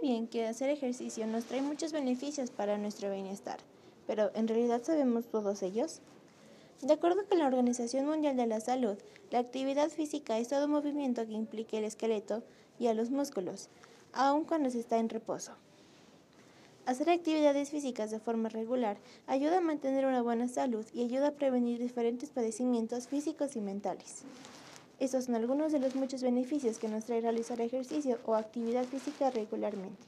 [0.00, 3.58] bien que hacer ejercicio nos trae muchos beneficios para nuestro bienestar,
[4.08, 6.00] pero ¿en realidad sabemos todos ellos?
[6.80, 8.96] De acuerdo con la Organización Mundial de la Salud,
[9.30, 12.42] la actividad física es todo movimiento que implique el esqueleto
[12.80, 13.68] y a los músculos,
[14.12, 15.52] aun cuando se está en reposo.
[16.84, 18.96] Hacer actividades físicas de forma regular
[19.28, 24.24] ayuda a mantener una buena salud y ayuda a prevenir diferentes padecimientos físicos y mentales.
[25.02, 29.32] Estos son algunos de los muchos beneficios que nos trae realizar ejercicio o actividad física
[29.32, 30.00] regularmente.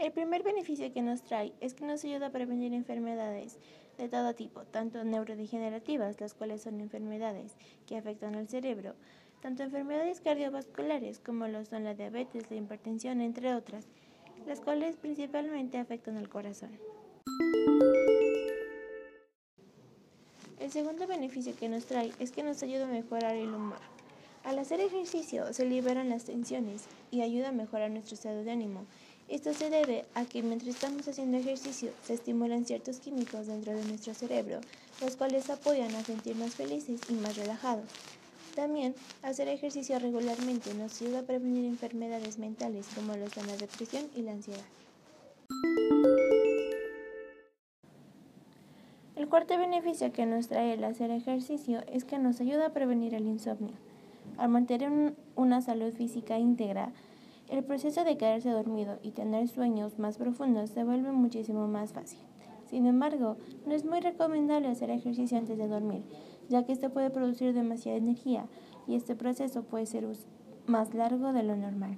[0.00, 3.56] El primer beneficio que nos trae es que nos ayuda a prevenir enfermedades
[3.98, 7.54] de todo tipo, tanto neurodegenerativas, las cuales son enfermedades
[7.86, 8.96] que afectan al cerebro,
[9.40, 13.86] tanto enfermedades cardiovasculares como lo son la diabetes, la hipertensión, entre otras,
[14.46, 16.70] las cuales principalmente afectan al corazón.
[20.58, 23.78] El segundo beneficio que nos trae es que nos ayuda a mejorar el humor.
[24.44, 28.86] Al hacer ejercicio se liberan las tensiones y ayuda a mejorar nuestro estado de ánimo
[29.30, 33.84] esto se debe a que mientras estamos haciendo ejercicio se estimulan ciertos químicos dentro de
[33.84, 34.60] nuestro cerebro,
[35.00, 37.84] los cuales apoyan a sentirnos felices y más relajados.
[38.54, 44.06] También, hacer ejercicio regularmente nos ayuda a prevenir enfermedades mentales como lo son la depresión
[44.14, 44.64] y la ansiedad.
[49.16, 53.14] El cuarto beneficio que nos trae el hacer ejercicio es que nos ayuda a prevenir
[53.14, 53.74] el insomnio.
[54.38, 56.92] Al mantener una salud física íntegra,
[57.48, 62.18] el proceso de quedarse dormido y tener sueños más profundos se vuelve muchísimo más fácil.
[62.68, 66.02] Sin embargo, no es muy recomendable hacer ejercicio antes de dormir,
[66.50, 68.46] ya que esto puede producir demasiada energía
[68.86, 70.06] y este proceso puede ser
[70.66, 71.96] más largo de lo normal.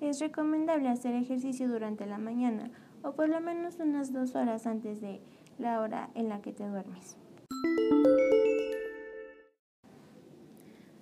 [0.00, 2.70] Es recomendable hacer ejercicio durante la mañana
[3.02, 5.20] o por lo menos unas dos horas antes de
[5.58, 7.16] la hora en la que te duermes.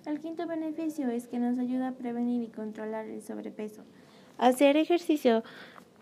[0.05, 3.83] El quinto beneficio es que nos ayuda a prevenir y controlar el sobrepeso.
[4.37, 5.43] Hacer ejercicio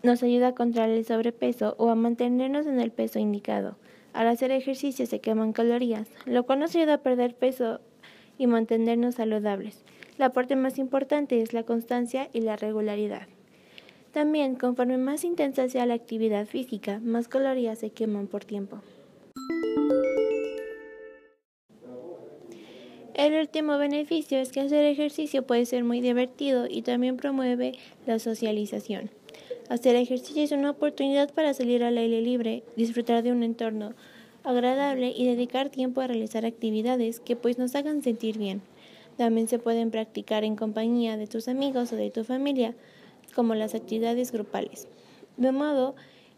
[0.02, 3.78] nos ayuda a controlar el sobrepeso o a mantenernos en el peso indicado.
[4.14, 7.82] Al hacer ejercicio se queman calorías, lo cual nos ayuda a perder peso
[8.38, 9.84] y mantenernos saludables.
[10.20, 13.28] La parte más importante es la constancia y la regularidad.
[14.12, 18.82] También, conforme más intensa sea la actividad física, más calorías se queman por tiempo.
[23.16, 27.74] El último beneficio es que hacer ejercicio puede ser muy divertido y también promueve
[28.06, 29.10] la socialización.
[29.74, 33.94] Hacer ejercicio es una oportunidad para salir al aire libre, disfrutar de un entorno
[34.44, 38.62] agradable y dedicar tiempo a realizar actividades que pues nos hagan sentir bien.
[39.18, 42.76] También se pueden practicar en compañía de tus amigos o de tu familia,
[43.34, 44.88] como las actividades grupales.
[45.38, 45.96] De modo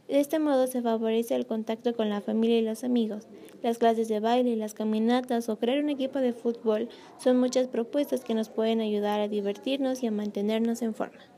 [0.08, 3.28] de este modo se favorece el contacto con la familia y los amigos.
[3.62, 6.88] Las clases de baile, las caminatas o crear un equipo de fútbol
[7.22, 11.35] son muchas propuestas que nos pueden ayudar a divertirnos y a mantenernos en forma.